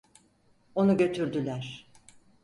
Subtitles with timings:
[0.75, 1.87] Onu götürdüler.